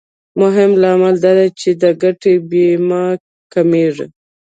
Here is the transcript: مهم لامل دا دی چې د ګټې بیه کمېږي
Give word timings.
مهم 0.41 0.71
لامل 0.81 1.15
دا 1.23 1.31
دی 1.37 1.47
چې 1.59 1.69
د 1.81 1.83
ګټې 2.01 2.33
بیه 2.49 3.05
کمېږي 3.53 4.07